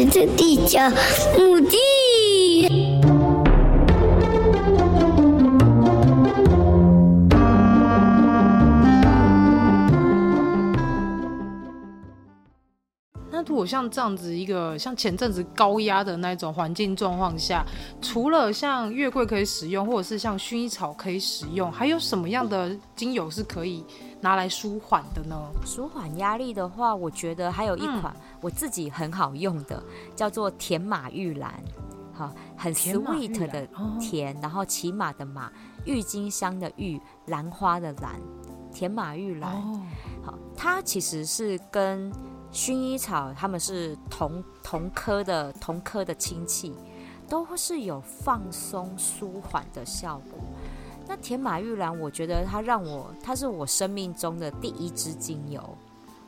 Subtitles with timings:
[0.00, 0.78] 是这地球
[1.36, 1.76] 母地。
[13.30, 17.62] 那如果像这样子一个像前阵子高压的那种环境状况下，
[18.00, 23.84] 除了像月桂可以使用，或者是像薰衣草可以使用，还有什么样的精油是可以
[24.22, 25.36] 拿来舒缓的呢？
[25.66, 31.62] 舒缓压力的话，我觉得还有一款我自己很好用的，嗯、叫做甜马玉兰，
[32.12, 33.68] 好，很 sweet 的
[34.00, 35.52] 甜，然后骑马的马，
[35.84, 38.20] 郁金香的郁，兰花的兰，
[38.72, 39.80] 甜马玉兰，哦、
[40.24, 42.12] 好，它其实是跟
[42.52, 46.74] 薰衣草，它们是同同科的同科的亲戚，
[47.28, 50.38] 都是有放松舒缓的效果。
[51.06, 55.62] 那甜马玉兰，我觉得它让我，它是我生命中的第一支精油。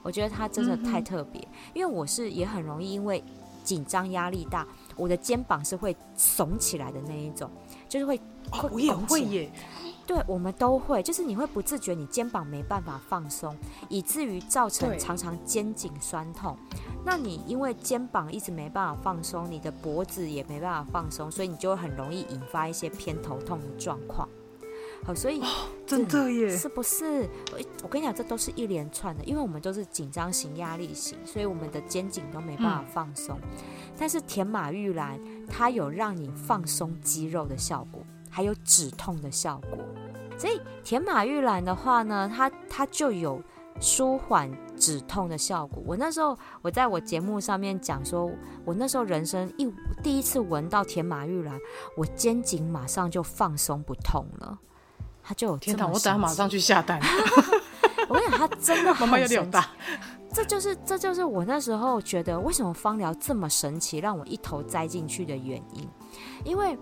[0.02, 3.22] 我觉得它真的太特别，嗯、因为我是也很容易因为
[3.64, 7.50] 紧张压力大，我的肩膀是会耸起来的那一种，
[7.88, 9.50] 就是会会、哦、我也会耶。
[10.04, 13.56] 对，我们都会，就是你会不自觉，你肩膀没办法放松，
[13.88, 16.56] 以至于造成常常肩颈酸痛。
[17.06, 24.28] 那你因为肩膀一直没办法放松，你的脖子也没办法放松，所以你就会很容易引发一些偏头痛的状况。
[25.04, 25.46] 好，所以、哦、
[25.86, 27.28] 真的耶，是不是？
[27.52, 33.38] 我我跟你讲，这都是一连串的，因为我们都是紧张型、压力型，所以我们的肩颈都没办法放松。
[33.42, 33.48] 嗯、
[33.98, 38.02] 但是甜马玉兰它有让你放松肌肉的效果。
[38.34, 39.78] 还有止痛的效果，
[40.38, 43.42] 所以甜马玉兰的话呢，它它就有
[43.78, 45.82] 舒缓止痛的效果。
[45.86, 48.32] 我那时候我在我节目上面讲说，
[48.64, 49.70] 我那时候人生一
[50.02, 51.60] 第一次闻到甜马玉兰，
[51.94, 54.58] 我肩颈马上就放松不痛了。
[55.22, 55.86] 它就有天哪！
[55.86, 57.00] 我等下马上去下单。
[58.08, 59.68] 我跟你讲，他真的很妈妈有点大。
[60.32, 65.88] 这就是这就是我那时候觉得为什么芳疗这么神奇，让我一头栽进去的原因，
[66.44, 66.76] 因为。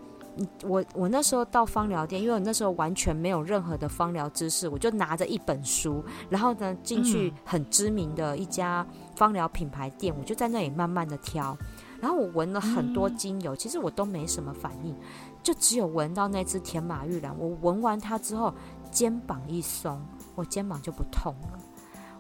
[0.63, 8.87] 我我那时候到芳疗店，因为我那时候完全没有任何的芳疗知识，我就拿着一本书，然后呢进去很知名的一家
[9.17, 11.59] 芳疗品牌店，我就在那里慢慢的挑，
[12.01, 14.97] 然后我闻了很多精油，其实我都没什么反应，
[15.43, 18.53] 就只有闻到那只甜马玉兰，我闻完它之后，
[18.91, 20.01] 肩膀一松，
[20.35, 21.59] 我肩膀就不痛了，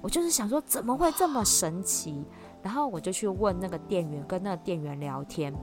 [0.00, 2.24] 我就是想说怎么会这么神奇，
[2.62, 5.54] 然后我就去问那个店员，跟那个店员聊天，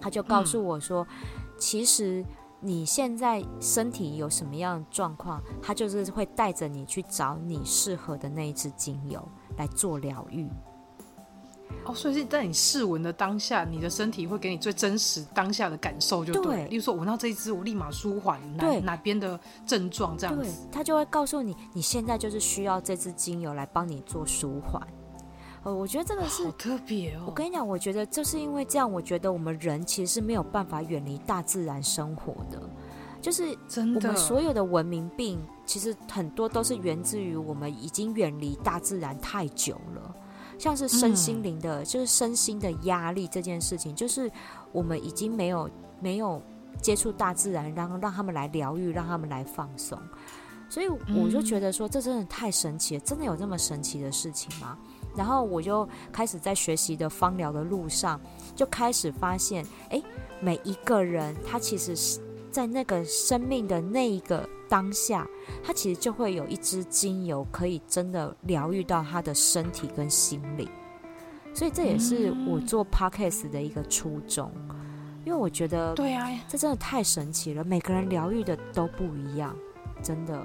[0.00, 1.06] 他就告诉我说。
[1.56, 2.22] 其实
[2.58, 9.26] 你现在身体有什么样的状况，他就是会带着你去找你适合的那一支精油
[9.56, 10.50] 来做疗愈。
[11.84, 16.44] 哦，所以是在你试闻的当下，你的身体会给你最真实当下的感受，就对。
[16.44, 24.82] 对，例如说闻到这一支，我立马舒缓哪哪边的症状，这样子，他就会告诉你，你现在就是需要这支精油来帮你做舒缓。
[25.62, 27.24] 呃，我觉得这个是好特别哦。
[27.26, 32.60] 我跟你讲，我觉得就是因为这样，我觉得我们人其实是没有办法远离大自然生活的。
[33.22, 33.56] 就是
[33.94, 40.14] 我们所有的文明病，其实很多都是源自于我们已经远离大自然太久了。
[40.64, 44.30] 像是身心灵的，嗯、就是身心的压力这件事情，就是
[44.72, 45.68] 我们已经没有
[46.00, 46.40] 没有
[46.80, 49.98] 接触大自然，然后让他们来疗愈，让他们来放松。
[50.70, 54.78] 所以我就觉得说，这真的太神奇了，真的有这么神奇的事情吗？
[55.14, 58.18] 然后我就开始在学习的芳疗的路上，
[58.56, 60.02] 就开始发现，哎，
[60.40, 62.18] 每一个人他其实是
[62.50, 65.26] 在那个生命的那一个当下，
[65.62, 70.68] 他其实就会有一支精油可以真的疗愈到他的身体跟心灵。
[71.52, 74.50] 所以这也是我做 Podcast 的一个初衷，
[75.24, 79.56] 因为我觉得，对啊，这真的太神奇了，每个人疗愈的都不一样，
[80.02, 80.42] 真的。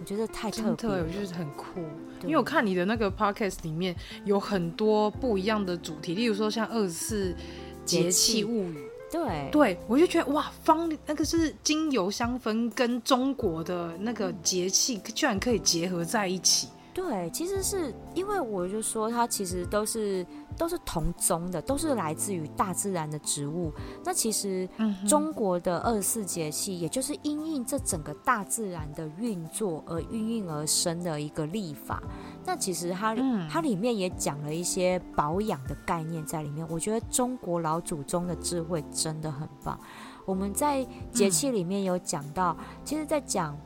[0.00, 1.78] 我觉得太特别，我觉得很酷。
[2.22, 3.94] 因为我看你的那个 podcast 里面
[4.24, 7.36] 有很多不一样的主题，例如说像二十四
[7.84, 16.68] 节气物语，对对，我就觉得哇，芳那个是精油香氛跟中国的那个节气居然可以结合在一起。
[16.92, 20.26] 对，其实是因为我就说它其实都是
[20.56, 23.72] 都是同宗的，都是来自于大自然的植物。
[24.04, 24.68] 那其实
[25.08, 32.02] 中国的二十四节气，也就是因应这整个大自然的运作而孕育而生的一个历法。
[32.44, 33.14] 那其实它
[33.48, 36.66] 它里面也讲了一些保养的概念在里面。
[36.68, 39.78] 我觉得中国老祖宗的智慧真的很棒。
[40.26, 43.56] 我们在节气里面有讲到，其实，在讲。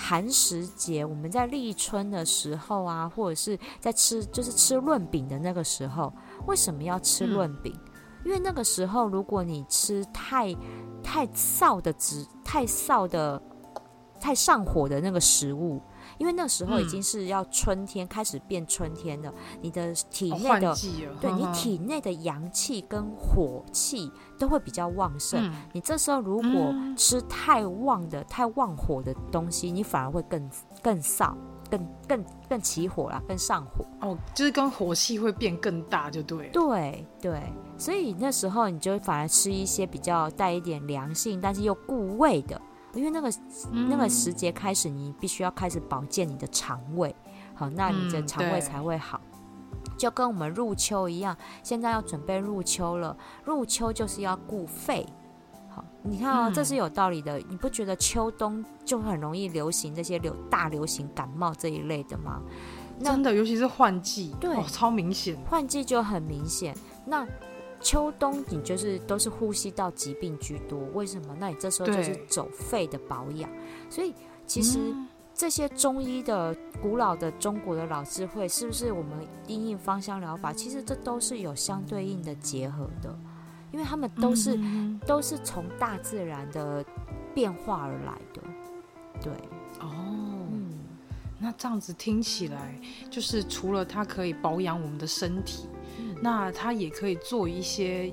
[0.00, 6.12] 寒食节，我们在立春的时候啊，或者是在吃，就是吃润饼的那个时候，
[6.46, 7.74] 为什么要吃润饼？
[7.74, 7.90] 嗯、
[8.26, 10.54] 因为那个时候，如果你吃太
[11.02, 11.92] 太燥的、
[12.44, 13.42] 太燥的、
[14.20, 15.82] 太上火的那个食物，
[16.18, 19.32] 因为那时候已经是要春天、嗯、开始变春天了，
[19.62, 20.76] 你的体内的、哦、
[21.20, 25.42] 对你体内的阳气跟火气都会比较旺盛。
[25.42, 30.50] 嗯、你这时候如果吃太旺的、嗯、太旺火的东西，你反而会更
[30.82, 31.34] 更燥。
[31.70, 36.48] 更更更起火了，更上火哦，就是跟火气会变更大，就对。
[36.48, 37.42] 对对，
[37.76, 42.58] 所以那时候你就反而吃一些比较带一点凉性，但是又固胃的，
[42.94, 43.30] 因为那个、
[43.72, 47.14] 嗯、那个时节开始，你必须要开始保健你的肠胃，
[47.54, 49.20] 好，那你的肠胃才会好。
[49.72, 55.06] 嗯、就跟我们入秋一样，现在要准备入秋了，入秋就是要顾肺。
[55.68, 57.38] 好你看啊、哦，这是有道理的。
[57.38, 62.40] 嗯、你不觉得秋冬就很容易流行这些流大流行感冒这一类的吗？
[63.00, 65.36] 真的，尤其是换季，对、哦，超明显。
[65.48, 66.74] 换季就很明显。
[67.04, 67.24] 那
[67.80, 71.36] 秋冬你就是都是呼吸道疾病居多，为什么？
[71.38, 73.50] 那你这时候就是走肺的保养。
[73.88, 74.14] 所以
[74.46, 74.78] 其实
[75.34, 80.52] 这些中医的古老的中国的老智慧，是不是我们因应芳香疗法？
[80.52, 83.16] 其实这都是有相对应的结合的。
[83.70, 86.82] 因为他们都是、嗯、都是从大自然的
[87.34, 88.40] 变化而来的，
[89.20, 89.30] 对
[89.78, 89.92] 哦，
[90.50, 90.70] 嗯，
[91.38, 92.80] 那这样子听起来，
[93.10, 95.77] 就是除了它可以保养我们的身体，嗯、
[96.20, 98.12] 那它也可以做一些。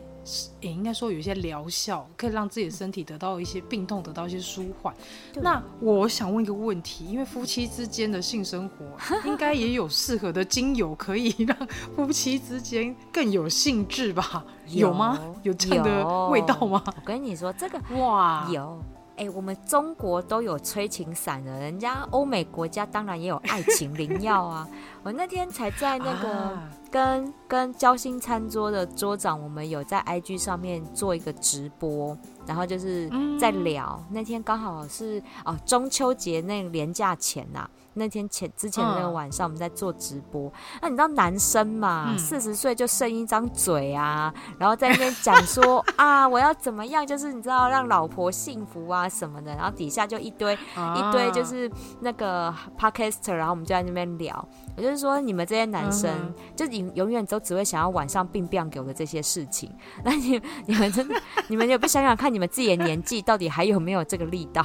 [0.60, 4.92] 也应该说有一些疗效，可以让自己的身体得到一些病痛，得到一些舒缓。
[5.36, 8.88] 那我想问一个问题，因为夫妻之间的性生活
[9.24, 11.56] 应该也有适合的精油，可以让
[11.96, 14.44] 夫妻之间更有兴致吧？
[14.66, 15.20] 有，有吗？
[15.44, 16.82] 有这样的味道吗？
[16.88, 18.84] 我跟你说，这个哇，有。
[19.18, 24.68] 哎、欸，我们中国都有催情散了，人家欧美国家当然也有爱情灵药啊。
[25.04, 26.58] 我那天才在那个
[26.92, 33.10] 跟、啊、跟交心餐桌的桌长，我们有在 IG 上面做一个直播，然后就是
[33.40, 33.98] 在聊。
[34.10, 37.70] 嗯、那天刚好是哦中秋节那个连假前呐、啊。
[37.96, 40.52] 那天前之前的那个晚上，我们在做直播。
[40.82, 49.56] 那、嗯啊、你知道男生嘛，四十岁就剩一张嘴啊，然后在那边讲说 啊，我要怎么样，就是你知道让老婆幸福啊什么的。
[49.56, 51.72] 然后底下就一堆、啊、一堆就是
[52.02, 54.48] 那个 podcaster，然后我们就在那边聊。
[54.78, 59.72] 我就是说，你们这些男生，嗯、就你永远都只会想要晚上病病给我的这些事情。
[60.04, 61.16] 那你你们真的，
[61.48, 64.64] 你们也不想想看，你们自己的年纪到底还有没有这个力道？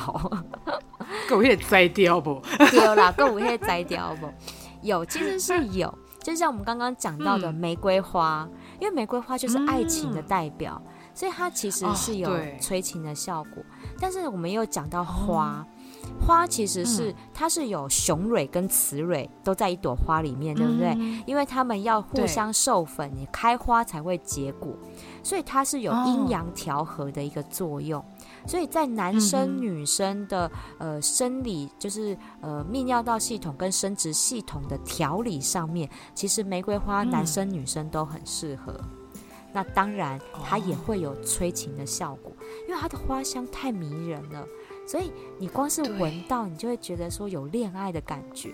[1.28, 2.40] 狗也摘掉不？
[2.72, 4.28] 有啦，狗也摘掉不？
[4.82, 5.92] 有，其实是有。
[6.22, 12.30] 就像我们刚刚讲到的玫瑰花，嗯、因为玫瑰花就是爱情的代表，嗯、所以它其实是有
[12.60, 13.62] 催情的效果。
[13.62, 13.64] 哦、
[13.98, 15.66] 但是我们又讲到花，
[16.04, 20.94] 嗯、花其实是、嗯、它是有雄蕊跟雌蕊都在一朵花里面，对不对？
[20.98, 24.74] 嗯、因为它们要互相授粉，你开花才会结果，
[25.22, 27.98] 所以它是有阴阳调和的一个作用。
[28.00, 28.04] 哦
[28.46, 38.74] 所以在男生女生的、嗯、呃生理，就是呃泌尿道系统跟生殖系统的调理上面，其实玫瑰花男生女生都很适合。
[38.80, 39.20] 嗯、
[39.52, 44.46] 那当然，它也会有催情的效果，哦、因为它的花香太迷人了。
[44.86, 48.50] 所以你光是闻到，你就会觉得说有恋爱的感觉。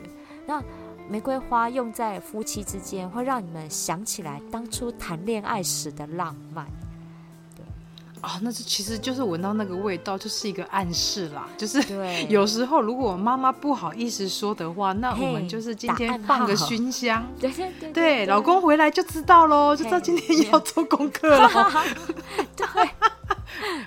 [0.46, 0.62] 那
[1.08, 6.66] 玫瑰花用在夫妻之间，会让你们想起来当初谈恋爱时的浪漫。
[8.26, 11.48] 啊、哦，那是其实就是闻到那个味道，就是一个暗示啦。
[11.56, 11.80] 就是
[12.28, 21.48] 有时候如果妈妈不好意思说的话，那我们就是今天放个熏香，对对对，对，老公回来就知道喽，就知道今天要做功课了。
[22.56, 22.66] 对，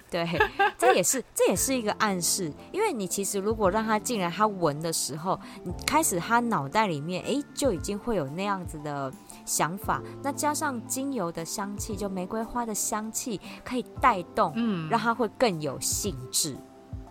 [0.09, 0.39] 对，
[0.77, 9.11] 这也是这也是一个暗示，因为你其实如果让他进来，他闻的时候，你开始他脑袋里面哎就已经会有那样子的。
[9.49, 16.55] 想法，那加上精油的香气，就玫瑰花的香气，可以带动，嗯，让它会更有兴致，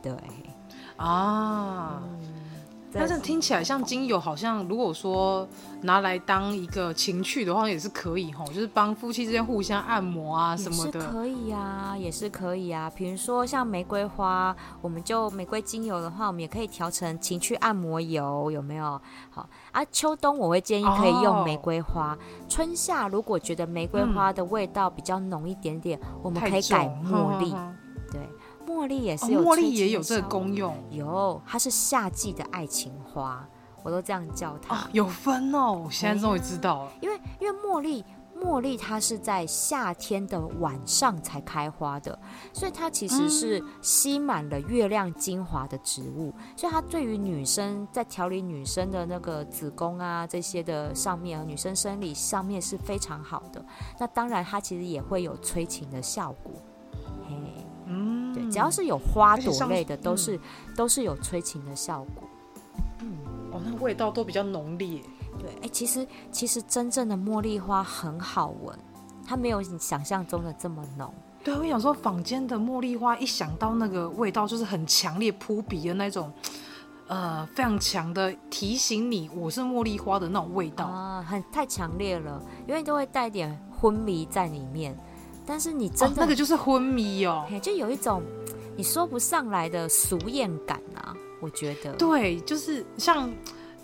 [0.00, 0.12] 对，
[0.96, 2.00] 啊。
[2.04, 2.34] 嗯
[2.90, 5.46] 但是听起来像精油，好像如果说
[5.82, 10.98] 拿来当一个情趣的话，也是可以吼，就是帮夫妻之间互相按摩啊什么的。
[10.98, 12.90] 是可以啊，也是可以啊。
[12.96, 18.98] 比如说像玫瑰花，我们就玫瑰精油的话，我们也可以调成情趣按摩油，有没有？
[19.28, 19.46] 好
[19.78, 22.14] 啊，秋冬我会建议可以用玫瑰花。
[22.14, 22.18] 哦、
[22.48, 27.54] 春夏如果觉得玫瑰花的味道比较浓一点点，嗯、我们可以改茉莉。
[28.10, 28.20] 对。
[28.66, 30.76] 茉莉也是有，茉莉也有这个功用。
[30.90, 33.48] 有，它是夏季的爱情花，
[33.82, 34.74] 我都这样叫它。
[34.74, 36.92] 哦、有分哦，我现在终于知道了。
[37.00, 38.04] 因为因为茉莉，
[38.40, 42.18] 茉莉它是在夏天的晚上才开花的，
[42.52, 53.64] 所以它其实是吸满了月亮精华的植物，嗯、所以它对于女生在调理女生的那个子宫啊这些的上面，女生生理上面是非常好的。
[53.98, 56.52] 那当然，它其实也会有催情的效果。
[57.28, 57.34] 嘿。
[57.90, 60.40] 嗯，对只要是有花朵类的，都是、嗯、
[60.76, 62.28] 都是有催情的效果。
[63.00, 63.16] 嗯，
[63.50, 65.00] 哦，那味道都比较浓烈。
[65.38, 68.78] 对，哎、欸，其实其实真正的茉莉花很好闻，
[69.26, 71.12] 它没有你想象中的这么浓。
[71.44, 76.30] 对，我想说，坊间的茉莉花一想到那个味道，就是很强烈扑鼻的那种，
[77.06, 84.98] 呃，非常强的提醒你我是茉莉花的那种味道啊，很太强烈了，因为都会带点昏迷在里面。
[85.46, 88.22] 但是你真的、哦、那个就是昏迷哦，就有一种
[88.76, 91.92] 你说不上来的俗艳感啊，我觉得。
[91.94, 93.30] 对，就是像。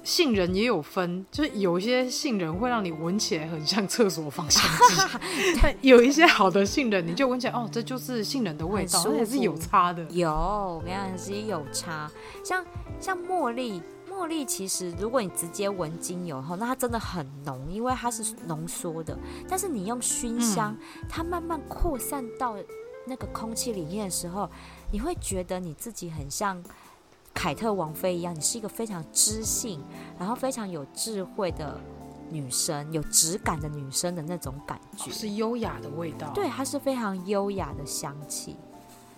[0.05, 10.05] 杏仁也有分，就是有一些杏仁会让你闻起来很像厕所芳香剂，但有一些好的杏仁，你就闻起来哦，这就是杏仁的味道，而且是有差的。
[10.11, 12.11] 有，我跟你讲是有差。
[12.45, 12.63] 像
[13.01, 13.81] 像茉莉，
[14.11, 19.19] 茉莉其实如果你直接闻精油后，那它真的很浓，因为它是浓缩的。
[19.49, 22.57] 但是你用熏香，嗯、它慢慢扩散到
[23.07, 24.51] 那个空气里面的时候，
[24.93, 26.63] 你会觉得你自己很像。
[27.35, 29.83] 凯特王妃一样，你是一个非常知性，
[30.19, 31.79] 然后非常有智慧的
[32.31, 36.31] 女生，有质感的女生的那种感觉，是优雅的味道。
[36.35, 38.57] 对，它是非常优雅的香气。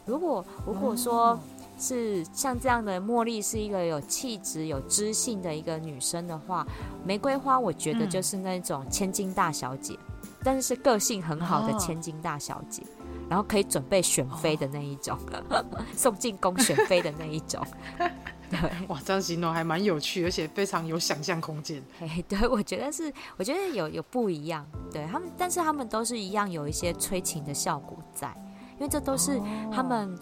[0.07, 1.39] 如果如果说
[1.79, 6.67] 是像这样的茉莉是一个有气质、有知性的一个女生的话，
[7.05, 12.83] 玫瑰花我觉得就是那种千金大小姐，嗯、但是是个性很好的千金大小姐。
[12.83, 12.96] 哦
[13.29, 15.19] 然后可以准备选妃的那一种，
[15.51, 15.65] 哦、
[15.95, 17.65] 送进宫选妃的那一种，
[18.49, 21.83] 对，哇，这样形容还蛮有趣，而且非常有想象空间。
[21.99, 28.33] 嘿，对，我觉得是，我觉得有有不一样，对他们，但是他们都是一样有一些催情的效果在，
[28.79, 29.41] 因为这都是
[29.73, 30.17] 他们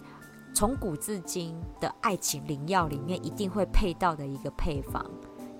[0.53, 5.05] 从古至今的爱情灵药里面一定会配到的一个配方。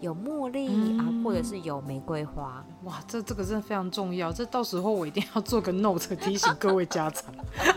[0.06, 0.68] 有茉莉
[1.00, 4.32] 啊，嗯、或者是有玫瑰花，哇，这这个真的非常重要。
[4.32, 7.34] 这到时候我一定要做个 note 提醒各位家长，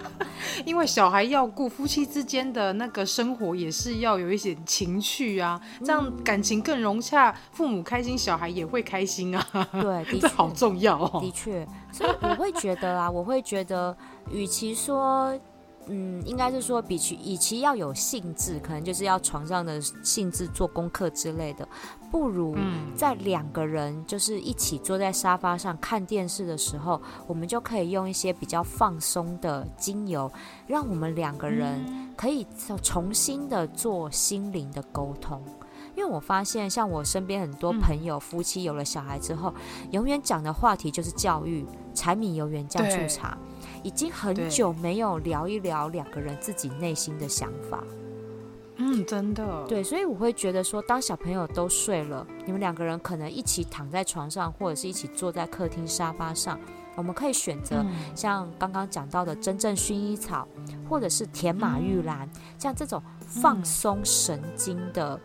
[0.66, 9.44] 因为小孩要顾，夫妻之间的那个生活也是要有一些情趣啊，这样感情更融洽，父母开心，小孩也会开心啊。
[9.72, 11.18] 对，这好重要哦。
[11.20, 13.96] 的确，所以我会觉得啊，我会觉得，
[14.30, 15.34] 与其说。
[15.88, 21.66] 嗯，应该是说，比起与其要有兴致，可能就是要床上的兴致做功课之类的，
[22.10, 22.56] 不如
[22.94, 30.30] 在两个人就是一起坐在沙发上看电视的时候，我们就可以用一些比较放松的精油，
[30.66, 32.46] 让我们两个人可以
[32.82, 35.42] 重新的做心灵的沟通。
[35.96, 39.52] 因为我发现，像我身边很多朋友夫妻有了小孩之后，
[39.90, 43.36] 永远讲的话题就是教育、柴米油盐酱醋茶。
[43.82, 47.82] 已经很久没有聊一聊两个人自己内心的想法。
[48.76, 49.64] 嗯，真的。
[49.66, 56.58] 对，所以我会觉得说，当小朋友都睡了，你们两个人可能一起躺在床上，或者是一起坐在客厅沙发上，
[56.94, 60.46] 我们可以选择像刚刚讲到的真正薰衣草，
[60.88, 65.20] 或者是甜马玉兰，像这种放松神经的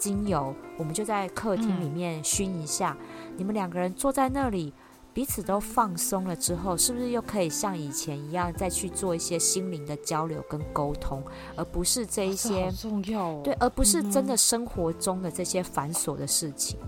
[0.00, 2.96] 精油，我们就在客厅里面熏一下。
[3.36, 4.74] 你们两个人坐在那里。
[5.16, 11.24] 彼此都放松了之后，是不是又可以像以前一样再去做一些心灵的交流跟沟通，
[11.56, 16.78] 而不是这一些重要对，而不是真的生活中的这些繁琐的事情。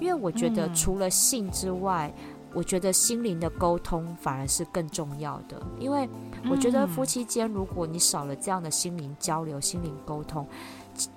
[0.00, 2.10] 因为我觉得除了性之外，
[2.54, 5.60] 我觉得心灵的沟通反而是更重要的。
[5.78, 6.08] 因为
[6.50, 10.48] 我觉得夫妻间，如果你少了这样的心灵交流、心灵沟通，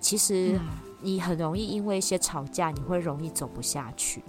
[0.02, 0.60] 其实
[1.00, 4.22] 你很容易因为一些吵架，你会容易走不下去。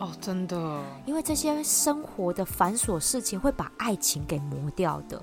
[0.00, 0.08] 对。
[0.08, 5.20] 哦，真的，因为这些生活的繁琐事情会把爱情给磨掉的。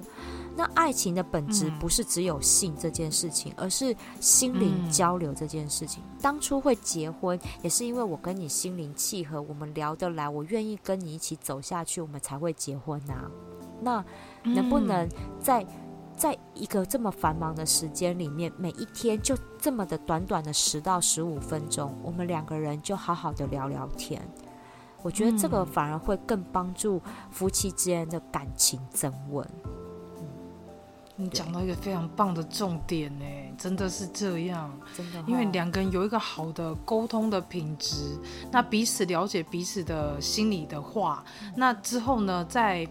[0.55, 6.01] 那爱情的本质不是只有性这件事情，嗯、而是心灵交流这件事情。
[6.03, 13.31] 嗯、当初会结婚，也是因为我跟你心灵契合，我们聊得来，我愿意跟你一起走下去，我们才会结婚呐、啊。
[13.81, 14.05] 那
[14.43, 15.07] 能不能
[15.39, 15.63] 在
[16.15, 24.19] 在一个这么繁忙的时间里面，每一天就这么的短短的十到十五分钟，我们两个人就好好的聊聊天？
[25.03, 27.01] 我觉得这个反而会更帮助
[27.31, 29.47] 夫妻之间的感情增温。
[30.19, 30.25] 嗯，
[31.15, 33.25] 你讲到一个非常棒的重点呢，
[33.57, 38.17] 真的是这样，真的，因为两个人有一个好的沟通的品质，
[38.51, 41.23] 那彼此了解彼此的心里的话，
[41.55, 42.85] 那之后呢，在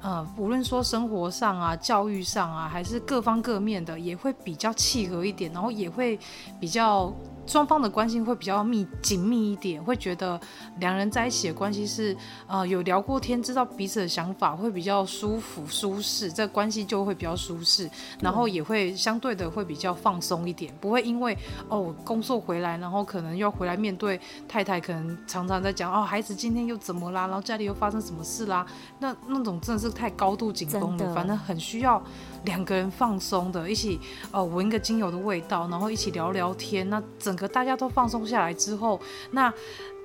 [0.00, 6.18] 呃，无论说生活上啊、教育上啊，还是各方各面的，也会比较契合一点，然后也会
[6.60, 7.14] 比较。
[7.46, 10.40] 双方的关系会比较密紧密一点，会觉得
[10.78, 21.36] 两人在一起的关系是，呃，有聊过天，知道彼此的想法，会比较舒服舒适，这关系就会比较舒适，然后也会相对的会比较放松一点，不会因为
[21.68, 28.64] 哦工作回来，然后可能要回来面对太太，可能常常在讲哦孩子今天又怎么啦，然后家里又发生什么事啦，
[29.00, 32.02] 那那种真的是太高度紧绷的，反正很需要
[32.44, 33.98] 两个人放松的，一起
[34.30, 37.32] 哦闻一个精油的味道，然后一起聊聊天，那整。
[37.32, 39.50] 整个大家都放松下来之后，那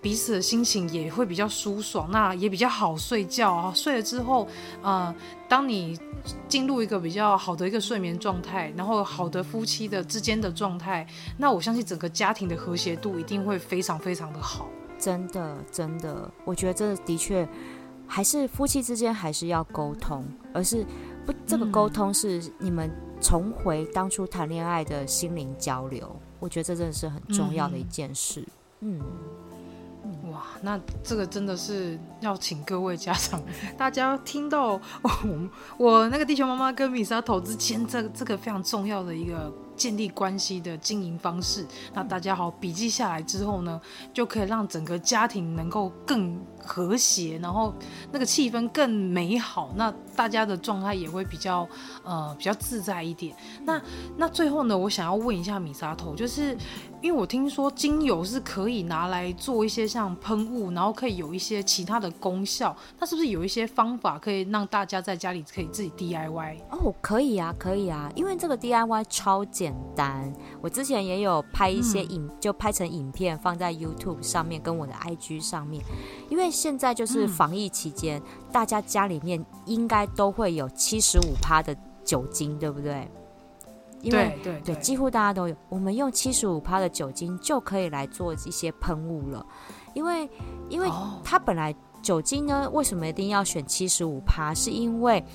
[0.01, 3.74] 彼此的心情也会比较舒爽，那也比较好睡觉啊。
[3.75, 4.48] 睡了之后，
[4.82, 5.13] 呃，
[5.50, 6.00] 当你
[6.48, 11.06] 进入一个比较好的一个睡眠状态，然后好的夫妻的之间的状态，
[11.38, 14.70] 那我相信整个家庭的和谐度一定会非常非常的好。
[14.98, 17.46] 真的，真的，我觉得这的确
[18.07, 20.85] 还是夫妻之间还是要沟通，而是
[21.25, 22.89] 不这个沟通是你们。
[23.19, 28.47] 重回当初谈恋爱的心灵交流，我觉得这真的是很重要的一件事。
[28.81, 29.01] 嗯，
[30.03, 33.41] 嗯哇，那这个真的是要请各位家长，
[33.75, 35.49] 大家听到我
[35.79, 39.51] 我那个地球妈妈跟米莎投资间这个这个非常重要的一个。
[39.77, 43.79] 建立关系的经营方式，那大家好笔记下来之后呢，
[44.12, 47.74] 就可以让整个家庭能够更和谐，然后
[48.12, 51.65] 那个气氛更美好，那大家的状态也会比较
[52.03, 53.36] 呃比较自在一点。
[53.63, 53.81] 那
[54.17, 56.57] 那最后呢，我想要问一下米沙头，就是。
[57.00, 62.75] 因为我听说精油是可以拿来做一些像喷雾，然后可以有一些其他的功效。
[63.00, 66.57] 那是不是有一些方法可以让大家在家里可以自己 DIY？
[66.72, 70.31] 哦，可以啊，可以啊，因为这个 DIY 超简单。
[70.62, 75.83] 我之前也有拍一些影，嗯、就拍成影片放在 YouTube 上面跟我的 IG 上面。
[76.29, 83.09] 因为现在就是防疫期间，嗯、大家家里面应该都会有七十五趴的酒精，对不对？
[84.01, 85.55] 因为对对，对，对，几乎大家都有。
[85.69, 89.45] 我们用七十五趴的酒精就可以来做一些喷雾了。
[89.93, 90.29] 因为，
[90.69, 90.88] 因为
[91.24, 94.53] 它本来酒精呢，为什么一定要选七十五趴？
[94.53, 95.25] 是因为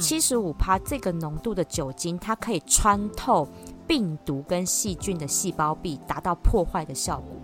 [0.00, 3.46] 七十五趴这个浓度的酒精，它可以穿透
[3.92, 7.38] 病毒跟细菌的细胞壁，达到破坏的效果。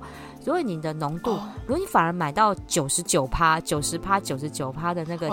[0.46, 5.28] 如果你的浓度，如果你反而买到九十九趴、九十趴、九十九趴的那个，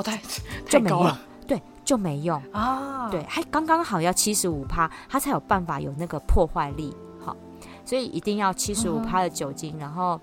[0.67, 1.17] 就没了。
[1.47, 3.07] 对，就没用啊。
[3.09, 6.93] 对，还刚刚好要七十五趴，它才有办法有那个破坏力。
[7.23, 7.33] 好，
[7.85, 10.19] 所以一定要七十五趴的酒精，嗯、然后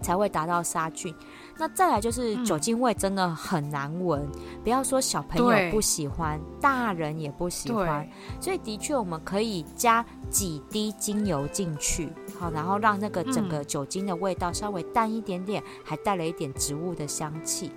[0.00, 1.14] 才会达到杀菌。
[1.58, 8.08] 那再来就是酒精味真的很难闻，嗯、不要说小朋友不喜欢，大人也不喜欢。
[8.40, 17.70] 所以的确我们可以加几滴精油进去，好，然后让那个整个酒精的味道稍微淡一点点，嗯、还带了一点植物的香气。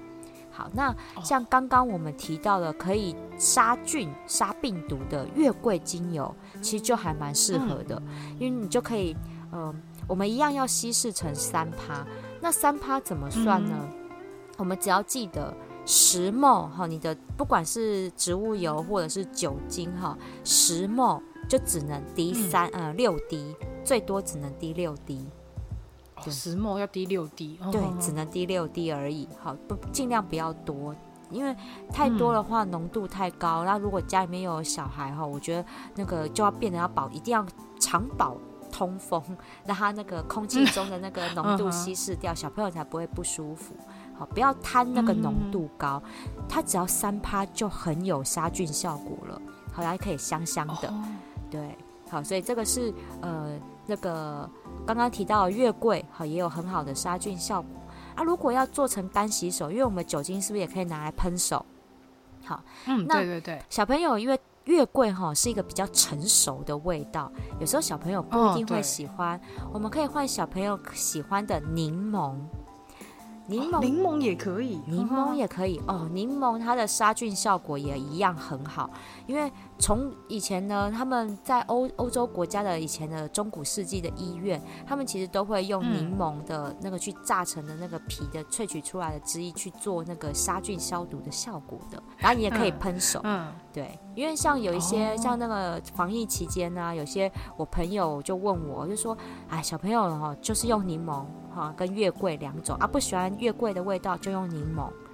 [0.50, 8.02] 好，那像刚刚我们提到的可以杀菌、杀病毒的月桂精油，其实就还蛮适合的，
[8.40, 9.14] 因为你就可以，
[9.52, 9.76] 嗯、呃，
[10.08, 12.08] 我们一样要稀释成三趴。
[12.42, 13.90] 那三趴怎么算呢？
[14.58, 15.54] 我们只要记得
[15.86, 25.26] 十 ml 哈，你的不管是植物油或者是酒精哈，十 ml 就只能滴三呃六滴，最多只能滴六滴。
[26.28, 29.28] 石墨、哦要滴六滴，对，只能滴六滴而已。
[29.38, 30.96] 好，不尽量不要多，
[31.30, 31.56] 因为
[31.92, 33.64] 太多的话浓度太高。
[33.64, 37.46] 那、嗯、如果家里面有小孩哈，我觉得那个就要变得要保，一定要
[37.80, 38.38] 常保
[38.76, 39.24] 通风，
[39.66, 43.74] 让它那个空气中的那个浓度稀释掉，嗯、小朋友才不会不舒服。
[44.18, 50.90] 好，不要贪那个浓度高，嗯、它只要三趴就很有杀菌效果了，好，还可以香香的。
[50.90, 51.04] 哦、
[51.50, 51.78] 对，
[52.10, 53.58] 好，所以这个是呃。
[53.88, 54.50] 那个
[54.84, 57.70] 刚刚提到的月桂，好，也有很好的杀菌效果
[58.16, 58.24] 啊。
[58.24, 61.64] 如果要做成干洗手，因为我们酒精是不是也可以拿来喷手？
[62.44, 63.62] 好，嗯，对对对。
[63.70, 72.36] 小朋友因为月桂哈是一个比较成熟的味道，有时候小朋友不一定会喜欢，哦、我们可以换小朋友喜欢的柠檬。
[73.48, 76.10] 柠檬，柠檬也可以，柠檬也可以哦。
[76.12, 78.90] 柠檬它的杀菌效果也一样很好，
[79.28, 92.02] 因为从以前呢，他们在欧欧洲国家的以前的中古世纪的医院，他们其实都会用柠檬的那个去榨成的那个皮的萃取出来的汁液去做那个杀菌消毒的效果的。
[92.18, 99.18] 然后你也可以喷手，嗯，对，因为像有一些像那个防疫期间呢、啊，有些我朋友就问我，就说，
[99.50, 101.26] 哎，小朋友哈，就是用柠檬。
[101.56, 105.05] 哈，跟月桂两种啊，不喜欢月桂的味道就用柠檬，对，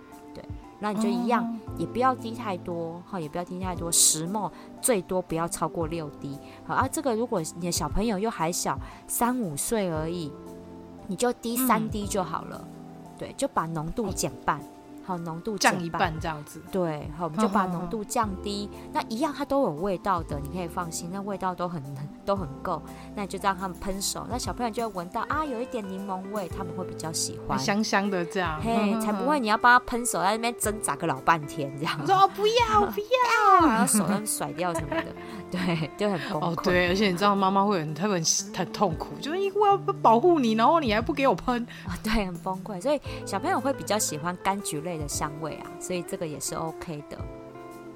[0.82, 10.32] 那你就一样，也不要滴太多，哈，也不要滴太多，十 ml 最多不要超过六滴，好啊，这个如果你的小朋友又还小，三五岁而已，
[11.06, 14.60] 你就滴三滴就好了，嗯、对，就把浓度减半。
[15.04, 21.82] 好，浓度降一半这样子，对，好，我们就把浓度降低，那一样它都有味道的，你可以放心，那味道都很
[22.26, 22.82] 都很够，
[23.16, 35.06] 那你就让他们喷手，那小朋友就会闻到啊，有一点柠檬味，他们会比较喜欢，香香的这样，嘿，才不会你 要帮他喷手在那边挣扎个老半天这样，说哦不要不要， 然后手都甩掉什么的，
[35.52, 36.46] 对，就很崩溃。
[36.46, 38.24] 哦对，而且你知道妈妈会很他很
[38.56, 47.18] 很痛苦，就是因为我要保护你，然后你还不给我喷，啊对，很崩溃，所以小朋友会比较喜欢柑橘类的香味啊，所以这个也是 OK 的。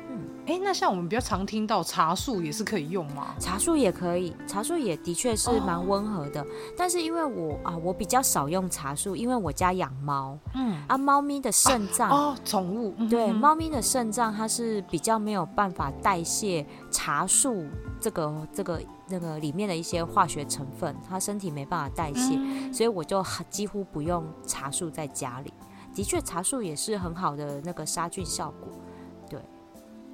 [0.09, 3.33] 嗯哎，那像我们比较常听到茶树也是可以用吗？
[3.39, 6.39] 茶树也可以，茶树也的确是蛮温和的。
[6.39, 6.45] 哦、
[6.77, 10.37] 但是因为我啊，我比较少用茶树，因为我家养猫。
[10.53, 16.63] 嗯啊，猫咪的肾脏、啊、哦，宠物、嗯、对，猫咪的肾脏它是比较没有办法代谢
[17.05, 17.67] 茶树
[18.01, 25.53] 这个这个那个里面的一些化学成分，它身体没办法代谢，嗯、所以我就几乎不用茶树在家里。
[25.93, 28.69] 的确，茶树也是很好的那个杀菌效果。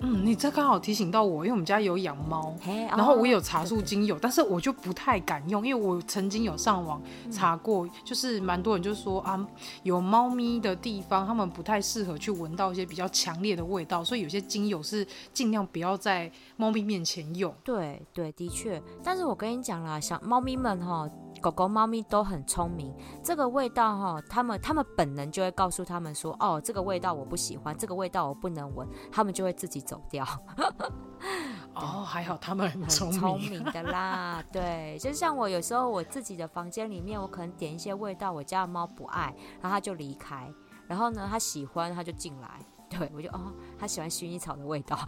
[0.03, 9.47] 嗯，你这刚好提醒到我，因为我们家有养猫然后我有茶树精油，oh, 但是我就不太敢用，因为我曾经有上网查过，嗯、就是蛮多人就说啊，
[9.83, 17.53] 有猫咪的地方，他们不太适合去闻到一些比较强烈的味道，所以有些精油是尽量不要在猫咪面前用。
[17.63, 21.09] 对对，的确，但是我跟你讲啦，小猫咪们哈。
[21.41, 30.25] 狗狗、猫咪都很聪明，这个味道哈，他们他们本能就会告诉他们说，哦，这个味道我不喜欢，这个味道我不能闻，他们就会自己走掉。
[31.73, 34.43] 哦，还好他们很聪明，聪明的啦。
[34.53, 40.53] 对，就像我有时候我自己的房间里面，我可能点一些味道，我家的猫不爱，然后它就离开，
[40.87, 44.99] 然后呢，它喜欢它就进来，对我就哦，它喜欢薰衣草的味道。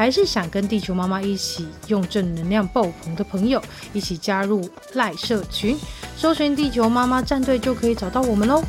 [0.00, 5.78] 还是想跟地球妈妈一起用正能量爆棚的朋友，一起加入赖社群，
[6.16, 8.62] 搜寻地球妈妈战队就可以找到我们喽。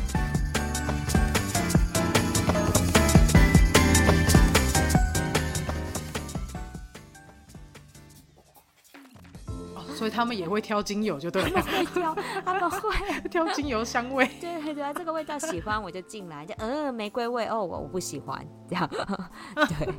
[10.02, 11.62] 所以他们也会挑精油，就对了。
[11.62, 14.28] 他们会挑，他们会挑精油香味。
[14.40, 18.90] 对对啊，这个味道喜欢我就进来，就嗯玫瑰味哦，我我不喜欢这样。
[19.54, 19.94] 对，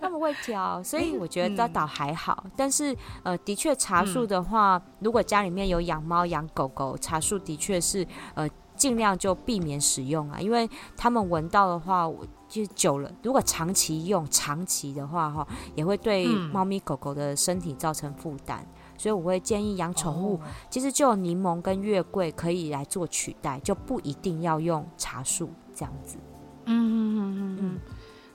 [0.00, 2.42] 他们会挑，所以我觉得倒还好。
[2.46, 18.66] 嗯、但是呃，的确茶树的话，嗯、如果家里面有养猫养狗狗，茶树的确是呃尽量就避免使用啊，因为他们闻到的话，我就久了，如果长期用长期的话哈，也会对猫咪狗狗的身体造成负担。
[18.96, 26.16] 所以我会建议养宠物，其实就有柠檬跟月桂可以来做取代，就不一定要用茶树这样子。
[26.66, 27.80] 嗯嗯嗯嗯嗯。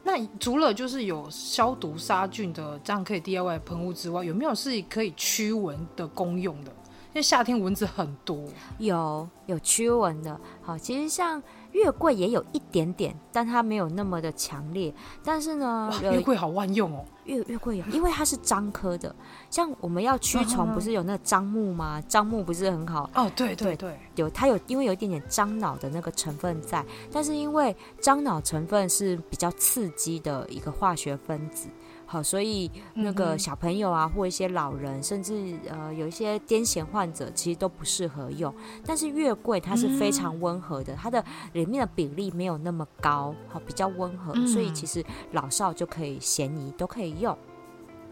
[0.03, 6.71] 那除了就是有消毒杀菌的这样可以 DIY 喷雾之外，有没有是可以驱蚊的功用的？
[7.17, 8.45] 因为夏天蚊子很多。
[8.77, 10.39] 有有驱蚊的。
[10.61, 11.41] 好，其实像。
[11.73, 14.91] 月桂也有一点点，但它没有那么的强烈。
[15.23, 17.05] 但是呢，月桂好万用哦。
[17.25, 19.13] 月月桂有，因为它是樟科的，
[19.51, 22.01] 像我们要驱虫，不是有那个樟木吗？
[22.07, 23.29] 樟木不是很好哦？
[23.35, 31.67] 对对对，对，有它有，因为有一点点樟脑的那个成分在，但是因为樟脑成分是比较刺激的一个化学分子。
[32.09, 38.53] 好，所以那个小朋友啊，或一些老人，甚至呃有一些癫痫患者，其实都不适合用。
[38.85, 47.37] 但是月桂它是非常温和的，嗯、它的里面的比例没有那么高，好，比较温和，嗯、所以其实老少就可以咸宜都可以用。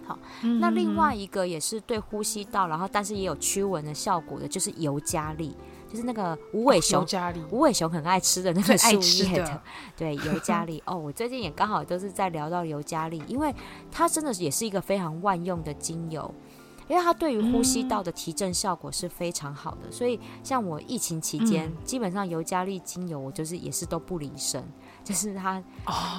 [0.06, 0.20] 好，
[0.60, 5.56] 那另外一个也是对呼吸道，然后但是也有驱蚊的效果的，就是尤加利。
[5.96, 7.06] 就是那个无尾熊，
[7.50, 9.62] 无尾熊很爱吃的那个树叶的，
[9.96, 10.84] 对，尤加利。
[10.86, 13.56] 哦，我最近也刚好都是在聊到尤加利，因为
[13.90, 16.30] 它真的也是一个非常万用的精油，
[16.90, 19.90] 因为它对于呼吸道的提振效果是非常好的。
[19.90, 24.62] 所以像我疫情期间，基本上尤加利精油我就是也是都不离身，
[25.02, 25.64] 就是它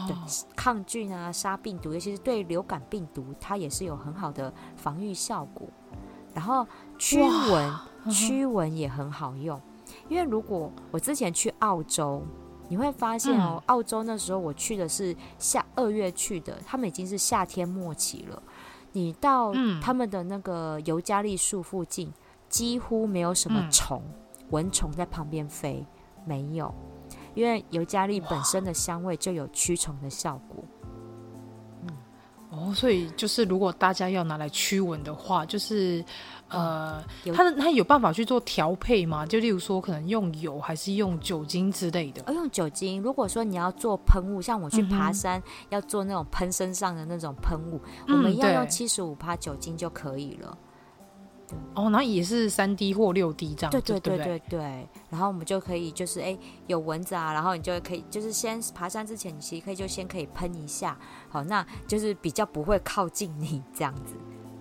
[0.08, 0.16] 对
[0.56, 5.68] 抗菌啊、杀病毒，尤其是对流感病毒，它也是有很好的防御效果。
[6.32, 6.66] 然后
[6.98, 7.74] 驱蚊。
[8.08, 9.60] 驱蚊也很好用，
[10.08, 12.22] 因为如果我之前去澳洲，
[12.68, 18.40] 你会发现哦，澳洲那时候我去的是夏二月去的，他们已经是夏天末期了。
[18.92, 22.12] 你到他们的那个尤加利树附近，
[22.48, 24.00] 几乎没有什么虫，
[24.50, 25.84] 蚊虫在旁边飞，
[26.24, 26.72] 没有，
[27.34, 30.64] 因为尤加利本身的香味就有驱虫的效果。
[32.50, 36.04] 哦，所以就是如果大家要拿来驱蚊的话，就是。
[36.48, 37.02] 呃，
[37.34, 39.26] 它的它有办法去做调配吗？
[39.26, 42.22] 就例如说，可能用油还是用酒精之类的？
[42.26, 43.02] 哦，用酒精。
[43.02, 50.56] 如果说你要做喷雾，像我去爬山、嗯、要做那种喷身上的那种喷雾，嗯、我们要用七十五趴酒精就可以了。
[51.74, 54.88] 哦，那也是三滴或六滴这样子，对对对对对，对，对。
[55.10, 64.14] 然后我们就可以就是哎有蚊子啊，然后你就可以就是先爬山之前，你其实可以就先可以喷一下，好，那就是比较不会靠近你这样子。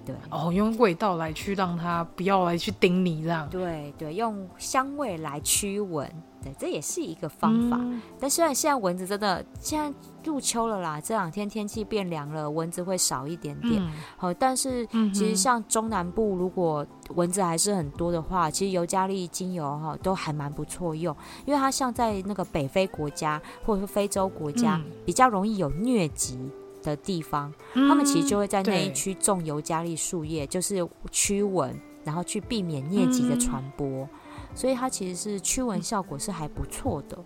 [0.06, 3.50] 对哦，用味道来去让它不要来去叮你这样。
[3.50, 6.08] 对对，用香味来驱蚊，
[6.44, 7.78] 对，这也是一个方法。
[7.80, 9.92] 嗯、但虽然现在蚊子真的现在
[10.24, 13.82] 入秋了啦，这两天天气变凉了，蚊子会少一点点。
[14.16, 21.16] 好、嗯，但是其实像中南部，如果蚊子还是很多的话，其实尤加利精油哈都还蛮不错用，
[21.46, 26.38] 因为它像在那个北非国家或者是非洲国家，嗯、比较容易有疟疾。
[26.86, 34.10] 的地方，他们其实就会在那一区种尤加利树叶，就是驱蚊，然后去避免疟疾的传播，嗯，
[34.54, 37.18] 所以它其实是驱蚊效果是还不错的。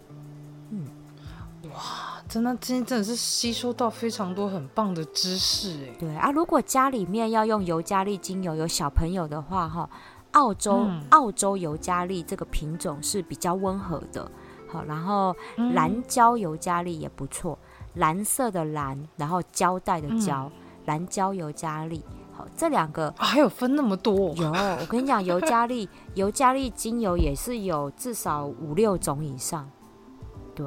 [0.71, 0.85] 嗯，
[1.73, 5.95] 哇，真的今天真的是吸收到非常多很棒的知识哎。
[5.99, 9.89] 对啊，如果家里面要用尤加利精油，有小朋友的话哈，
[10.31, 14.31] 澳洲，嗯，澳洲尤加利这个品种是比较温和的，
[14.67, 15.35] 好，然后
[15.73, 17.57] 蓝胶尤加利也不错。
[17.95, 20.51] 蓝色的蓝，然后胶带的胶，
[20.85, 24.33] 蓝胶尤加利，好，这两个、啊、还有分那么多？
[24.35, 29.69] 有，我跟你讲， 尤加利尤加利精油也是有至少五六种以上，
[30.55, 30.65] 对。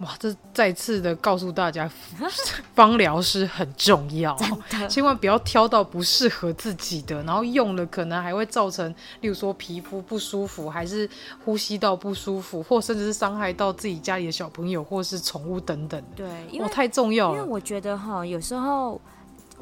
[0.00, 1.88] 哇，这再次的告诉大家，
[2.74, 4.36] 芳疗师很重要，
[4.88, 11.08] 千万不要挑到不适合自己的，然后用了可能还会造成，例如说皮肤不舒服，还是
[11.44, 16.02] 呼吸道不舒服，或甚至是伤害到自己家里的小朋友或是宠物等等。
[16.16, 17.38] 对，因为太重要了。
[17.38, 19.00] 因为我觉得哈，有时候。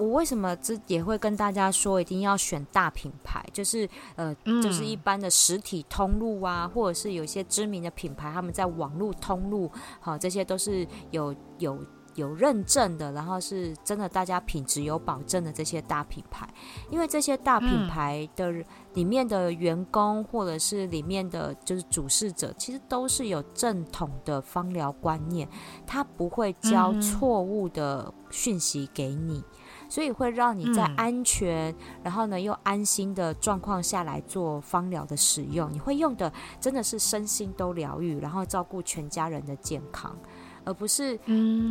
[0.02, 11.78] 我为什么这也会跟大家说，一定要选大品牌，就是呃、嗯，就是一般的实体通路啊，或者是有一些知名的品牌，他们在网络通路，好，这些都是有有
[12.14, 16.46] 有认证的，然后是真的，大家品质有保证的这些大品牌。
[16.90, 18.52] 因为这些大品牌的
[18.94, 25.48] 里面的员工，或者是里面的就是主事者，其实都是有正统的芳疗观念，
[25.86, 29.42] 他不会教错误的讯息给你。
[29.92, 35.70] 所以会让你在安全，嗯、然后呢又安心的状况下来做芳疗的使用。
[35.70, 40.16] 你会用的真的是身心都疗愈，然后照顾全家人的健康，
[40.64, 41.20] 而不是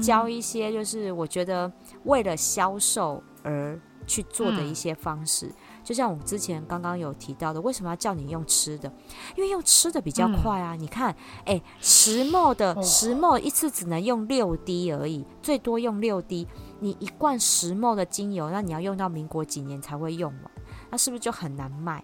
[0.03, 1.71] 教一些就是我觉得
[2.03, 5.47] 为了销售而去做的一些方式。
[5.47, 8.87] 嗯、就像我们之前刚刚有提到的，为什么要叫你用吃的？
[9.35, 10.75] 因为用吃的比较快啊。
[10.75, 16.47] 嗯、你看，哎，石墨的十 ml 一次只能用六滴而已，最多用六滴。
[16.81, 20.51] 你一罐十 ml 的精油，那你要用到民国几年才会用完？
[20.89, 22.03] 那是不是就很难卖？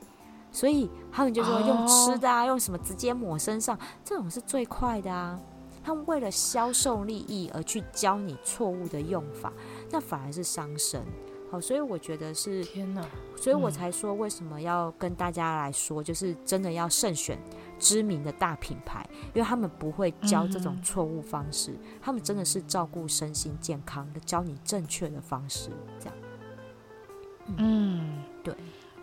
[0.51, 5.37] 所以他们就说用吃的啊，用什么直接抹身上，这种是最快的啊。
[5.83, 9.51] 他们为了销售利益而去教你错误的用法，
[9.89, 11.01] 那反而是伤身。
[11.49, 13.01] 好，所以我觉得是天哪，
[13.37, 17.39] 所以我才说为什么要跟大家来说，就是真的要慎选。
[17.79, 26.15] 知名的大品牌，因为他们不会教这种错误方式，嗯，他们真的是照顾身心健康的，教你正确的方式，这样。
[27.57, 28.23] 嗯。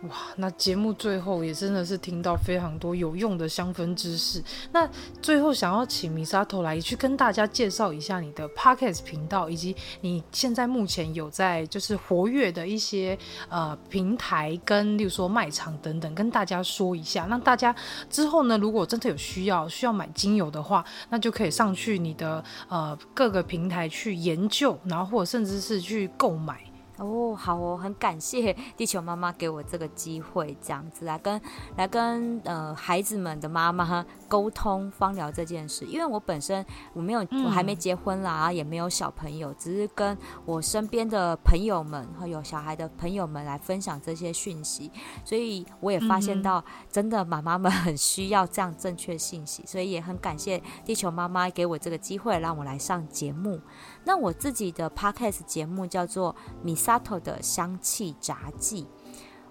[0.09, 4.43] 哇，那节目最后也真的是听到非常多有用的香氛知识。
[4.71, 4.89] 那
[5.21, 13.17] 最后想要请 Misato 来去跟大家介绍一下你的 Podcast 频道，以及你现在目前有在就是活跃的一些
[13.49, 17.25] 呃平台跟例如说卖场等等，跟大家说一下。
[17.27, 17.73] 让大家
[18.09, 26.64] 之后呢，如果真的有需要需要买精油的话，那就可以上去你的呃各个平台去研究，然后或者甚至是去购买。
[26.97, 31.41] 哦，好哦，很感谢地球妈妈给我这个机会，这样子来跟
[31.75, 35.85] 来跟呃孩子们的妈妈沟通芳疗这件事。
[35.85, 44.89] 因为我本身我没有，我还没结婚啦，也没有小朋友，只是跟我身边的朋友们和有小孩的朋友们来分享这些讯息，
[45.23, 53.59] 所以我也发现到真的妈妈们很需要这样正确信息，所以也很感谢地球妈妈给我这个机会，让我来上节目。
[54.05, 58.87] 那我自己的 podcast 节目叫做 Misato 的香气杂记，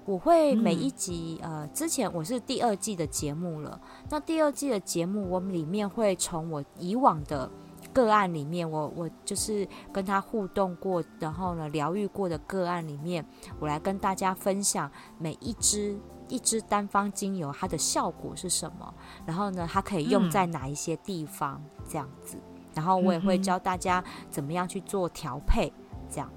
[0.04, 3.80] 我会每一集，嗯、呃，之前我是第二季的节目了。
[4.08, 7.50] 那第二季的节目，我们里面会从我以往的
[7.92, 13.26] 个案里面，我我就是跟他互动过，然后呢疗愈过的个案里面，
[13.58, 18.94] 我来跟大家分享每一支一支单方精油它的效果是什么，
[19.26, 22.38] 然后呢它可以用在哪一些地方，嗯、这样子。
[22.74, 25.72] 然后我也会教大家怎么样去做调配，
[26.10, 26.30] 这样，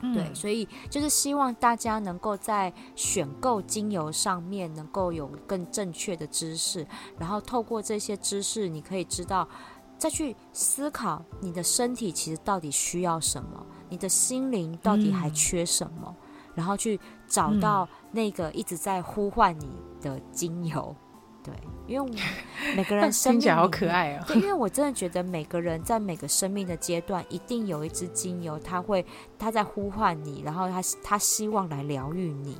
[0.00, 6.86] 嗯、对，所以就是希望大家能够在选购精油上面能够有更正确的知识，
[7.18, 9.48] 然后透过这些知识，你可以知道
[9.96, 16.16] 再去思考你的身体其实到底需要什么，你的心灵到底还缺什么，嗯、
[16.56, 20.94] 然后去找到那个一直在呼唤你的精油。
[21.44, 21.52] 对，
[21.86, 22.12] 因为
[22.76, 24.24] 每个人生命听起来好可爱哦。
[24.26, 29.04] 对，因为我真的觉得每个人在每个生命的阶段，一定有一支精油，他会
[29.38, 32.56] 他在呼唤你，然后他他希望来疗愈你。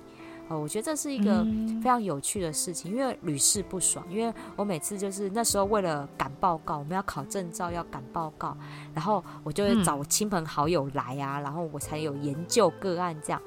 [0.48, 1.44] 哦，我觉得这是一个
[1.80, 4.04] 非常有趣的事情，因为屡试不爽。
[4.10, 8.54] 因为我每次就是那时候为了赶报告，我们要考证照要赶报告，
[8.92, 13.40] 然后我就会找我亲朋好友来啊，然后我才有研究个案这样。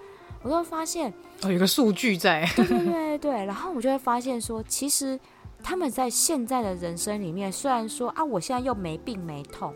[0.45, 5.19] 我就会发现哦，有个数据在，对对对对，然后我就会发现说，其实
[5.63, 9.73] 他们在现在的人生里面，虽然说啊，我现在又没病没痛，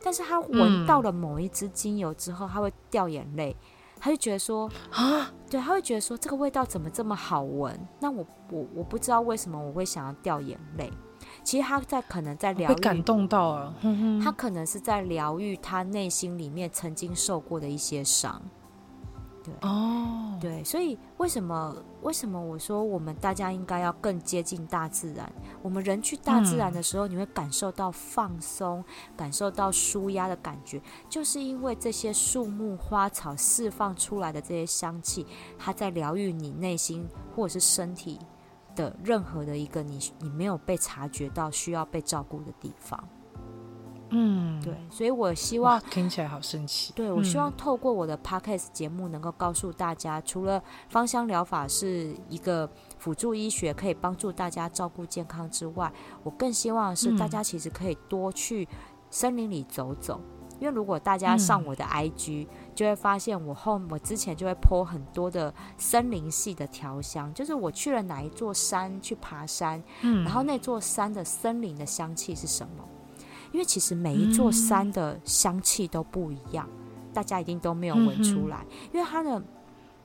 [0.00, 3.56] 但是他闻到了某一支精油之后，他会掉眼泪，
[3.98, 7.76] 他就觉得说啊，对，他会觉得说这个味道怎么这么好闻？
[7.98, 10.88] 那我我我不知道为什么我会想要掉眼泪。
[11.42, 13.74] 其实他在可能在疗愈，被感动到了，
[14.22, 18.40] 他可能是在疗愈他内心里面曾经受过的一些伤。
[19.44, 20.40] 对哦，oh.
[20.40, 25.30] 对，所以为什么为什么我说我们大家应该要更接近大自然？
[25.62, 28.84] 我们人去大自然的时候，你会感受到放松，嗯、
[29.16, 35.26] 感受到舒压的感觉，就是因为这些树木花草释放出来的这些香气，
[35.58, 38.18] 它在疗愈你内心或者是身体
[38.74, 43.02] 的任何的一个你你没有被察觉到需要被照顾的地方。
[44.14, 46.92] 嗯，对，所以我希望 听起来好神奇。
[46.94, 55.90] 对，我希望透过我的 podcast 节目，能够告诉大家，嗯、除了芳香疗法是一个辅助医学，可以帮助大家照顾健康之外，
[56.22, 58.68] 我更希望是大家其实可以多去
[59.10, 60.20] 森林里走走。
[60.20, 72.84] 嗯、因为如果大家上我的 IG，、嗯、就会发现我后我之前就会 po 很多的森林系的调香，就是我去了哪一座山去爬山，嗯、然后那座山的森林的香气是什么。
[73.52, 78.64] 因为其实每一座山的香气都不一样，嗯、大家一定都没有闻出来。
[78.70, 79.42] 嗯、因为它的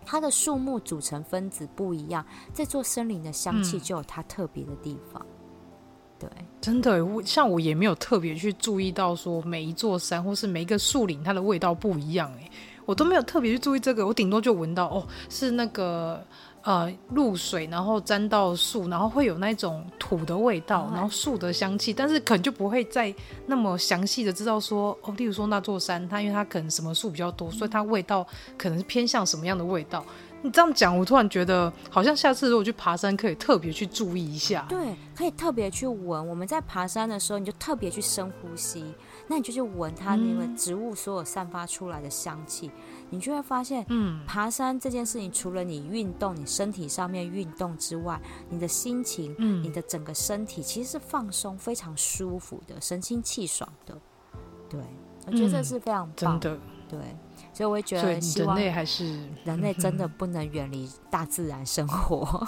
[0.05, 5.25] 它的树木组成分子不一样，这座森林的香气就有它特别的地方。
[5.25, 6.29] 嗯、对，
[6.61, 12.49] 真的，像我也没有特别去注意到说每一座山或是每一个树林它的味道不一样，哎，
[12.85, 16.23] 我都没有特别去注意这个，我顶多就闻到哦，是那个。
[16.67, 28.27] 呃，露水，然后沾到树，然后会有那种土的味道，哦、然后树的香气，但是可能就不会再那么详细的知道说，哦，例如说那座山，它因为它可能什么树比较多，嗯、所以它味道
[28.57, 30.03] 可能是偏向什么样的味道。
[30.41, 34.65] 你这样讲，我突然觉得好像下次如果去爬山，可以特别去注意一下。
[34.67, 36.27] 对，可以特别去闻。
[36.27, 38.83] 我们在爬山的时候，你就特别去深呼吸，
[39.25, 42.67] 那你就去闻它那个植物所有散发出来的香气。
[42.67, 53.97] 嗯你就会发现，嗯，爬山这件事情，除了你运动，你身体上面运动之外，你的心情，嗯，你的整个身体其实是放松、非常舒服的，神清气爽的。
[54.69, 54.79] 对，
[55.25, 56.59] 我觉得这是非常棒，真的。
[56.89, 56.99] 对，
[57.53, 62.47] 所以我也觉得，希望人类还是人类真的不能远离大自然生活，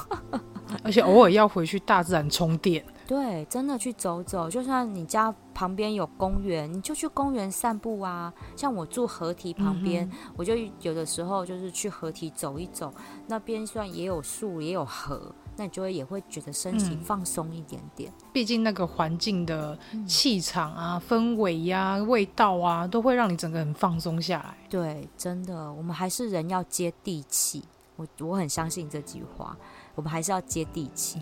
[0.84, 2.84] 而且偶尔要回去大自然充电。
[3.08, 8.32] 对，真的去走走，就算你家旁边有公园，你就去公园散步啊。
[8.56, 12.94] 像我住河堤旁边，嗯、我就有的时候就是去河堤走一走，
[13.26, 18.14] 那边虽然也有树也有河，那你就会也会觉得身体放松一点点。
[18.32, 24.56] 毕竟那个环境的气场啊、嗯、氛围呀、啊、味道啊，都会让你整个人放松下来。
[24.70, 27.64] 对，真的，我们还是人要接地气。
[27.96, 29.58] 我我很相信这句话，
[30.00, 31.20] 我们还是要接地气。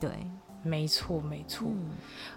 [0.00, 0.08] 对。
[0.62, 1.66] 没错，没错。
[1.68, 1.90] 嗯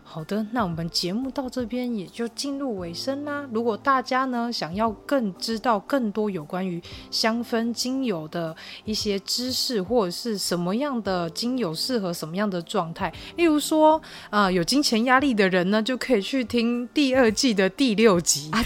[0.05, 3.47] 好的，那我们节目到这边也就进入尾声啦。
[3.51, 8.55] 如果大家呢想要更知道更多有关于香氛精油的
[8.85, 18.51] 一些知识，或者是什么样的精油适合什么样的状态，例如说，啊、呃，有金钱压力的人呢，就可以去听第二季的第六集。
[18.51, 18.63] 啊、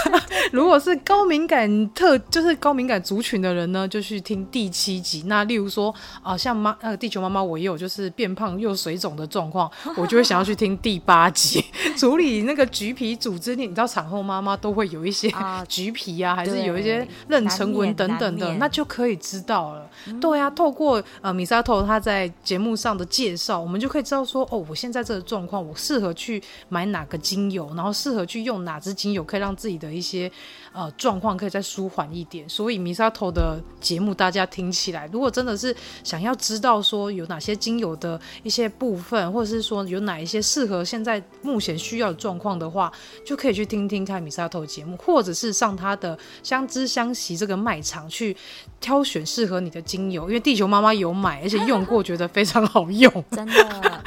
[0.52, 5.22] 如果是高敏感特，就是高敏感族群的人呢，就去听第七集。
[5.26, 5.90] 那例如说，
[6.22, 10.90] 啊、呃，像妈，呃，地球妈妈，我也有就是变胖又水肿的状况，我就会想要去听第。
[10.90, 11.64] 第八集
[11.96, 15.32] 处理那个橘皮组织，你知道产后妈妈都会有一些
[15.68, 19.88] 橘皮啊，还是有一些妊娠纹等等的，那就可以知道了。
[20.06, 30.28] 嗯、对啊，透过呃米沙头他在节目上的介绍，我们就可以知道说，哦，我现在这个状况，我适合去买哪个精油，然后适合去用哪支精油，可以让自己的一些
[30.72, 32.48] 呃状况可以再舒缓一点。
[32.48, 40.84] 所以米沙头的节目大家听起来，如果真的是想要知道说有哪些精油的一些部分，或者是说有哪一些适合。
[40.84, 42.92] 现在目前需要的状况的话，
[43.24, 48.36] 就可以去听听看米沙头的节目，或者是上他的相知相惜这个卖场去
[48.80, 50.28] 挑选适合你的精油。
[50.28, 53.12] 因为地球妈妈有买，而且用过，觉得非常好用。
[53.30, 53.52] 真的，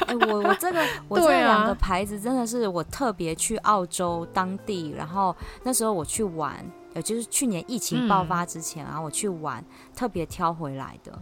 [0.06, 6.54] 哎、欸，我我这个 我这两个牌子真的是我特别去澳洲当地，然后那时候我去玩，
[6.94, 9.64] 也就是去年疫情爆发之前啊，嗯、我去玩
[9.94, 11.16] 特别挑回来的。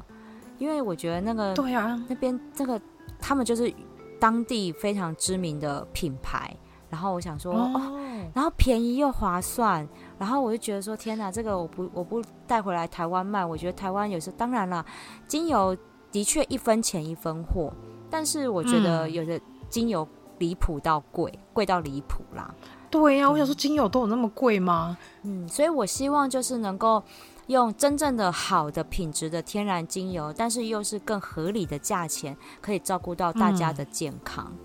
[0.59, 2.81] 因为我觉得那个对啊，那边这个
[3.21, 3.73] 他们就是
[4.19, 6.57] 当地非常知名的品牌。
[6.89, 8.01] 然后我想说哦，哦，
[8.35, 9.89] 然后便宜又划算，
[10.23, 14.87] 然后我就觉得说天哪，这个我不我不带回来台湾卖，我觉得台湾有时候当然了，
[15.27, 15.77] 精油
[16.13, 17.73] 的确一分钱一分货，
[18.09, 20.07] 但是我觉得有的精油
[20.39, 22.55] 离谱到贵，贵到离谱啦。
[22.89, 24.97] 对呀、啊，我想说精油都有那么贵吗？
[25.25, 27.03] 嗯，所以我希望就是能够
[27.49, 34.47] 用真正的好的品质的天然精油，但是又是更合理的价钱，可以照顾到大家的健康。
[34.53, 34.59] 嗯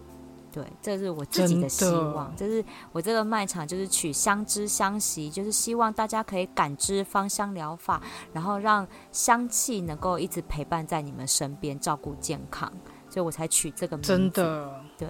[0.57, 2.35] 对，这是我自己的希望。
[2.35, 8.01] 就是我这个卖场，就是取相知相惜，就是希望大家可以感知芳香疗法，
[8.33, 12.71] 然后让香气能够一直陪伴在你们身边，照顾健康。
[13.07, 14.07] 所以我才取这个名字。
[14.07, 15.07] 真的，对，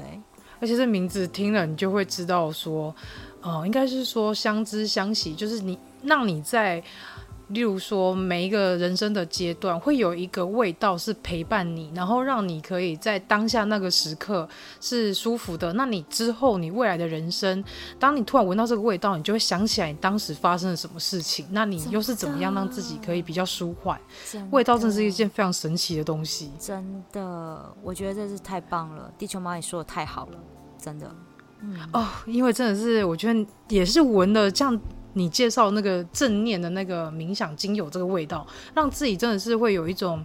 [0.59, 2.93] 而且这名字听了，你就会知道说，
[3.41, 6.83] 哦、呃，应该是说相知相惜，就是你让你在。
[7.49, 14.47] 例如说，每一个人生的阶段会有一个味道是陪伴你，然后让你可以在当下那个时刻
[14.81, 15.71] 是舒服的。
[15.73, 17.63] 那你之后你未来的人生，
[17.97, 21.45] 当你突然闻到这个味道，你就会想起来你当时发生了什么事情。
[21.51, 23.97] 那你又是怎么样让自己可以比较舒缓？
[24.51, 26.51] 味道真是一件非常神奇的东西。
[26.59, 29.09] 真的，我觉得这是太棒了。
[29.17, 30.37] 地球妈也说的太好了，
[30.77, 31.09] 真的。
[31.61, 34.77] 嗯哦，因为真的是，我觉得也是闻了这样。
[35.17, 38.45] 你介绍那个正念的那个冥想精油，这个味道，
[38.75, 40.23] 让自己真的是会有一种。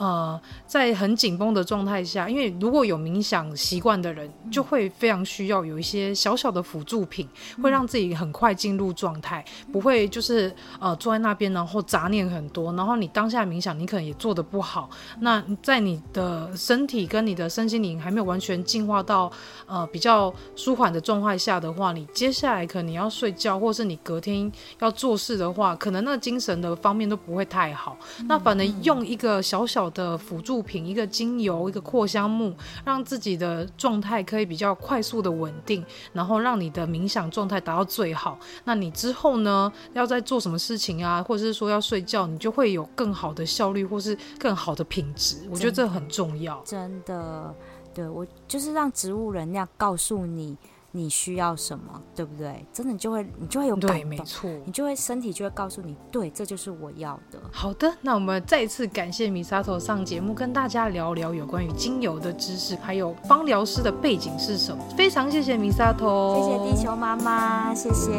[0.00, 7.28] 呃，在很紧绷的状态下，因为如果有冥想习惯的人，就会非常需要有一些小小的辅助品，
[7.62, 14.88] 会让自己很快进入状态，不会就是呃坐在那边，然后杂念很多，然后你当下冥想你可能也做得不好。
[15.18, 19.30] 那在你的身体跟你的身心灵还没有完全进化到
[19.66, 27.98] 呃比较舒缓的状态下的话，你接下来可能要睡觉，或是你隔天要做事的话，可能那精神的方面都不会太好。
[28.26, 38.38] 那反正用一个小小的辅助品，一个精油，一个扩香木，让自己的状态可以比较快速的稳定，然后让你的冥想状态达到最好。
[38.64, 45.36] 那你之后呢，要在做什么事情啊，或者是说要睡觉，你就会有更好的效率，或是更好的品质。
[45.50, 46.60] 我觉得这很重要。
[46.64, 47.54] 真的，
[47.94, 50.56] 对，我就是让植物人那样告诉你。
[50.92, 52.66] 你需要什么，对不对？
[52.72, 57.38] 真的你就会，你就会有感动，对，没错，你就会身体就会告诉你，对，这就是我要的。
[57.52, 64.82] 好的，那我们再一次感谢 Misato 上节目，跟大家聊聊有关于精油的知识，还有芳疗师的背景是什么。
[64.96, 68.12] 非常谢谢 Misato，谢谢地球妈妈，谢谢，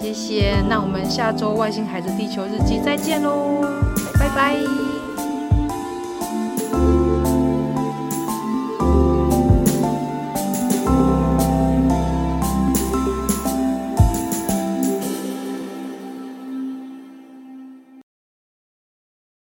[0.00, 0.60] 谢谢。
[0.68, 3.62] 那我们下周外星孩子地球日记再见喽，
[4.18, 4.95] 拜拜。